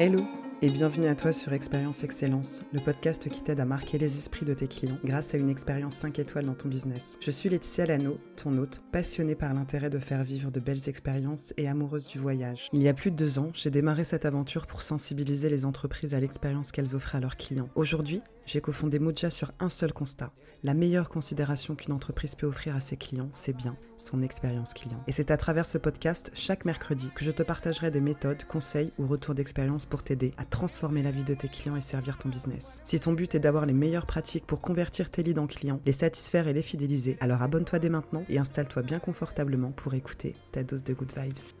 [0.00, 0.24] Hello
[0.60, 4.44] et bienvenue à toi sur Expérience Excellence, le podcast qui t'aide à marquer les esprits
[4.44, 7.16] de tes clients grâce à une expérience 5 étoiles dans ton business.
[7.20, 11.54] Je suis Laetitia Lano, ton hôte, passionnée par l'intérêt de faire vivre de belles expériences
[11.56, 12.68] et amoureuse du voyage.
[12.72, 16.14] Il y a plus de deux ans, j'ai démarré cette aventure pour sensibiliser les entreprises
[16.14, 17.68] à l'expérience qu'elles offrent à leurs clients.
[17.76, 20.32] Aujourd'hui, j'ai cofondé Moja sur un seul constat.
[20.62, 25.04] La meilleure considération qu'une entreprise peut offrir à ses clients, c'est bien son expérience client.
[25.06, 28.90] Et c'est à travers ce podcast, chaque mercredi, que je te partagerai des méthodes, conseils
[28.96, 32.30] ou retours d'expérience pour t'aider à transformer la vie de tes clients et servir ton
[32.30, 32.80] business.
[32.84, 35.92] Si ton but est d'avoir les meilleures pratiques pour convertir tes leads en clients, les
[35.92, 40.64] satisfaire et les fidéliser, alors abonne-toi dès maintenant et installe-toi bien confortablement pour écouter ta
[40.64, 41.52] dose de good vibes.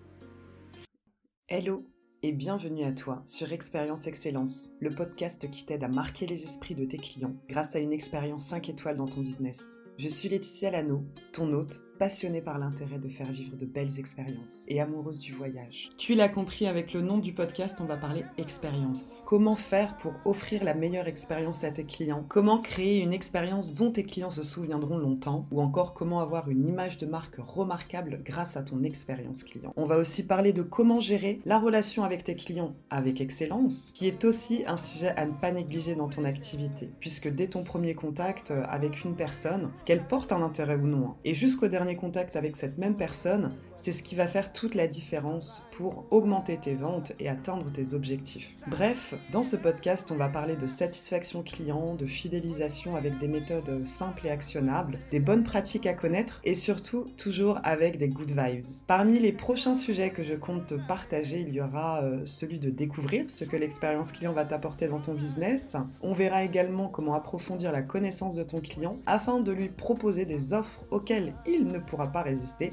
[1.48, 1.84] Hello
[2.22, 6.74] et bienvenue à toi sur Expérience Excellence, le podcast qui t'aide à marquer les esprits
[6.74, 9.78] de tes clients grâce à une expérience 5 étoiles dans ton business.
[9.98, 14.64] Je suis Laetitia Lano, ton hôte passionnée par l'intérêt de faire vivre de belles expériences
[14.68, 15.90] et amoureuse du voyage.
[15.98, 19.22] Tu l'as compris avec le nom du podcast, on va parler expérience.
[19.26, 22.24] Comment faire pour offrir la meilleure expérience à tes clients?
[22.28, 25.46] Comment créer une expérience dont tes clients se souviendront longtemps?
[25.50, 29.72] Ou encore comment avoir une image de marque remarquable grâce à ton expérience client?
[29.76, 34.06] On va aussi parler de comment gérer la relation avec tes clients avec excellence, qui
[34.06, 37.94] est aussi un sujet à ne pas négliger dans ton activité, puisque dès ton premier
[37.94, 41.87] contact euh, avec une personne, qu'elle porte un intérêt ou non, hein, et jusqu'au dernier
[41.96, 46.58] contact avec cette même personne, c'est ce qui va faire toute la différence pour augmenter
[46.58, 48.56] tes ventes et atteindre tes objectifs.
[48.66, 53.84] Bref, dans ce podcast, on va parler de satisfaction client, de fidélisation avec des méthodes
[53.84, 58.66] simples et actionnables, des bonnes pratiques à connaître et surtout toujours avec des good vibes.
[58.86, 62.70] Parmi les prochains sujets que je compte te partager, il y aura euh, celui de
[62.70, 65.76] découvrir ce que l'expérience client va t'apporter dans ton business.
[66.02, 70.52] On verra également comment approfondir la connaissance de ton client afin de lui proposer des
[70.52, 72.72] offres auxquelles il ne pourra pas résister.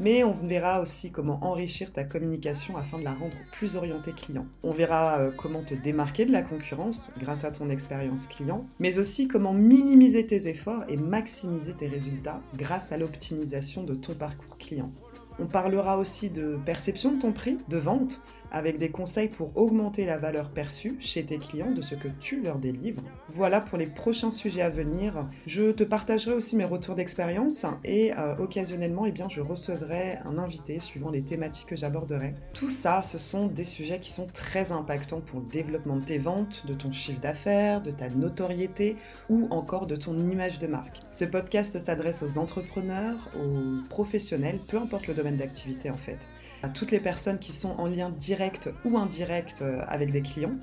[0.00, 4.46] Mais on verra aussi comment enrichir ta communication afin de la rendre plus orientée client.
[4.64, 8.98] On verra euh, comment te démarquer de la concurrence grâce à ton expérience client, mais
[8.98, 14.58] aussi comment minimiser tes efforts et maximiser tes résultats grâce à l'optimisation de ton parcours
[14.58, 14.90] client.
[15.38, 18.20] On parlera aussi de perception de ton prix, de vente,
[18.54, 22.40] avec des conseils pour augmenter la valeur perçue chez tes clients de ce que tu
[22.40, 23.02] leur délivres.
[23.28, 25.28] Voilà pour les prochains sujets à venir.
[25.44, 30.78] Je te partagerai aussi mes retours d'expérience et euh, occasionnellement, eh je recevrai un invité
[30.78, 32.34] suivant les thématiques que j'aborderai.
[32.52, 36.18] Tout ça, ce sont des sujets qui sont très impactants pour le développement de tes
[36.18, 38.96] ventes, de ton chiffre d'affaires, de ta notoriété
[39.28, 41.00] ou encore de ton image de marque.
[41.10, 46.28] Ce podcast s'adresse aux entrepreneurs, aux professionnels, peu importe le domaine d'activité en fait
[46.64, 50.56] à toutes les personnes qui sont en lien direct ou indirect euh, avec des clients,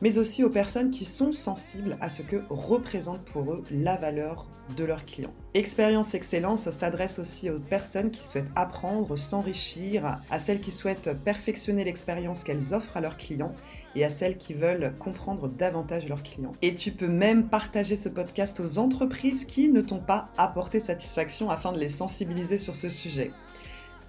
[0.00, 4.46] mais aussi aux personnes qui sont sensibles à ce que représente pour eux la valeur
[4.76, 5.34] de leurs clients.
[5.54, 11.82] Expérience Excellence s'adresse aussi aux personnes qui souhaitent apprendre, s'enrichir, à celles qui souhaitent perfectionner
[11.82, 13.52] l'expérience qu'elles offrent à leurs clients
[13.96, 16.52] et à celles qui veulent comprendre davantage leurs clients.
[16.62, 21.50] Et tu peux même partager ce podcast aux entreprises qui ne t'ont pas apporté satisfaction
[21.50, 23.32] afin de les sensibiliser sur ce sujet.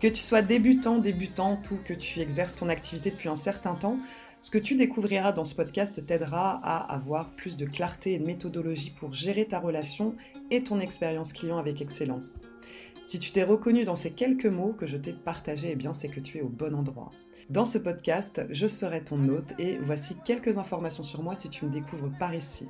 [0.02, 4.00] Que tu sois débutant, débutante ou que tu exerces ton activité depuis un certain temps,
[4.42, 8.26] ce que tu découvriras dans ce podcast t'aidera à avoir plus de clarté et de
[8.26, 10.16] méthodologie pour gérer ta relation
[10.50, 12.40] et ton expérience client avec excellence.
[13.06, 16.10] Si tu t'es reconnu dans ces quelques mots que je t'ai partagés, eh bien c'est
[16.10, 17.12] que tu es au bon endroit.
[17.52, 21.64] Dans ce podcast, je serai ton hôte et voici quelques informations sur moi si tu
[21.66, 22.66] me découvres par ici.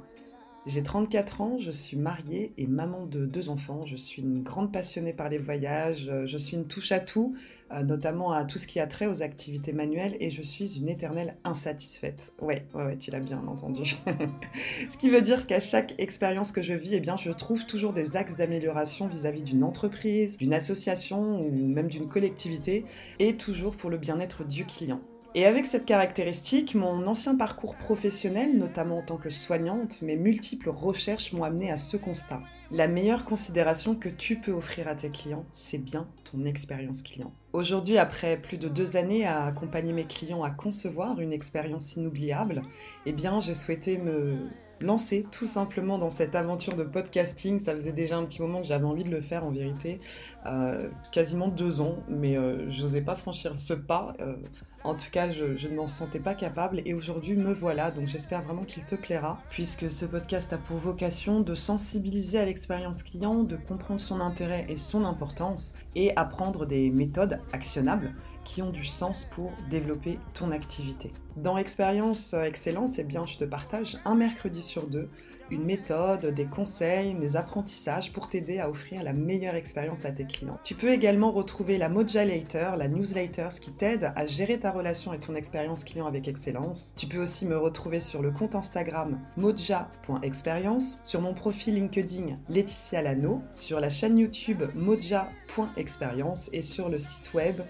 [0.68, 3.84] J'ai 34 ans, je suis mariée et maman de deux enfants.
[3.88, 7.36] Je suis une grande passionnée par les voyages, euh, je suis une touche à tout,
[7.72, 10.88] euh, notamment à tout ce qui a trait aux activités manuelles et je suis une
[10.88, 12.32] éternelle insatisfaite.
[12.40, 13.96] Ouais, ouais, tu l'as bien entendu.
[14.90, 17.94] ce qui veut dire qu'à chaque expérience que je vis, eh bien, je trouve toujours
[17.94, 22.86] des axes d'amélioration vis-à-vis d'une entreprise, d'une association ou même d'une collectivité
[23.18, 25.02] et toujours pour le bien-être du client.
[25.34, 30.70] Et avec cette caractéristique, mon ancien parcours professionnel, notamment en tant que soignante, mes multiples
[30.70, 32.42] recherches m'ont amené à ce constat.
[32.70, 37.32] La meilleure considération que tu peux offrir à tes clients, c'est bien ton expérience client.
[37.54, 42.64] Aujourd'hui, après plus de deux années à accompagner mes clients à concevoir une expérience inoubliable,
[43.06, 44.50] eh bien, j'ai souhaité me
[44.82, 47.60] lancer tout simplement dans cette aventure de podcasting.
[47.60, 50.00] Ça faisait déjà un petit moment que j'avais envie de le faire en vérité,
[50.46, 54.14] euh, quasiment deux ans, mais euh, je n'osais pas franchir ce pas.
[54.20, 54.36] Euh,
[54.84, 58.42] en tout cas, je, ne m'en sentais pas capable et aujourd'hui me voilà, donc j'espère
[58.42, 63.44] vraiment qu'il te plaira, puisque ce podcast a pour vocation de sensibiliser à l'expérience client,
[63.44, 68.14] de comprendre son intérêt et son importance et apprendre des méthodes actionnables
[68.44, 71.14] qui ont du sens pour développer ton activité.
[71.38, 75.10] Dans Expérience Excellence, eh bien, je te partage un mercredi sur deux
[75.52, 80.26] une méthode, des conseils, des apprentissages pour t'aider à offrir la meilleure expérience à tes
[80.26, 80.60] clients.
[80.64, 85.14] Tu peux également retrouver la Moja Later, la newsletter, qui t'aide à gérer ta relation
[85.14, 86.94] et ton expérience client avec excellence.
[86.96, 93.02] Tu peux aussi me retrouver sur le compte Instagram moja.experience, sur mon profil LinkedIn Laetitia
[93.02, 97.62] Lano, sur la chaîne YouTube moja.experience et sur le site web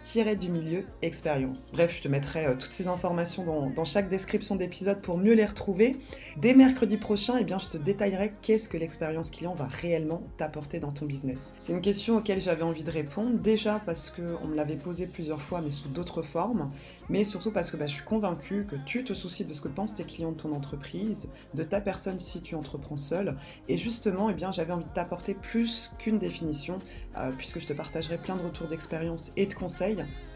[0.00, 1.70] moja du milieu expérience.
[1.72, 5.44] Bref, je te mettrai euh, toutes ces informations dans, chaque description d'épisode pour mieux les
[5.44, 5.96] retrouver.
[6.36, 10.78] Dès mercredi prochain, eh bien, je te détaillerai qu'est-ce que l'expérience client va réellement t'apporter
[10.78, 11.54] dans ton business.
[11.58, 15.42] C'est une question auquel j'avais envie de répondre, déjà parce qu'on me l'avait posée plusieurs
[15.42, 16.70] fois, mais sous d'autres formes,
[17.08, 19.68] mais surtout parce que bah, je suis convaincue que tu te soucies de ce que
[19.68, 23.36] pensent tes clients de ton entreprise, de ta personne si tu entreprends seul,
[23.68, 26.78] et justement, eh bien, j'avais envie de t'apporter plus qu'une définition,
[27.16, 29.54] euh, puisque je te partagerai plein de retours d'expérience et de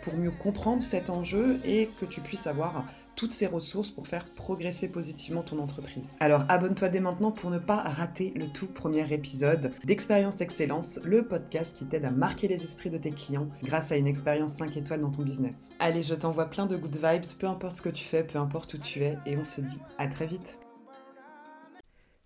[0.03, 2.85] pour mieux comprendre cet enjeu et que tu puisses avoir
[3.17, 6.17] toutes ces ressources pour faire progresser positivement ton entreprise.
[6.21, 11.27] Alors abonne-toi dès maintenant pour ne pas rater le tout premier épisode d'Expérience Excellence, le
[11.27, 14.77] podcast qui t'aide à marquer les esprits de tes clients grâce à une expérience 5
[14.77, 15.71] étoiles dans ton business.
[15.79, 18.75] Allez, je t'envoie plein de good vibes, peu importe ce que tu fais, peu importe
[18.75, 20.59] où tu es, et on se dit à très vite.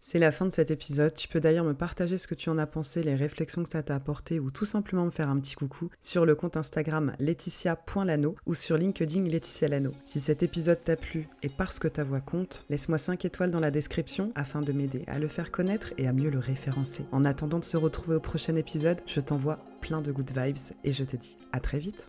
[0.01, 1.15] C'est la fin de cet épisode.
[1.15, 3.83] Tu peux d'ailleurs me partager ce que tu en as pensé, les réflexions que ça
[3.83, 8.37] t'a apporté ou tout simplement me faire un petit coucou sur le compte Instagram laetitia.lano
[8.47, 9.93] ou sur LinkedIn Laetitia Lano.
[10.05, 13.61] Si cet épisode t'a plu et parce que ta voix compte, laisse-moi 5 étoiles dans
[13.61, 17.05] la description afin de m'aider à le faire connaître et à mieux le référencer.
[17.13, 20.93] En attendant de se retrouver au prochain épisode, je t'envoie plein de good vibes et
[20.93, 22.09] je te dis à très vite.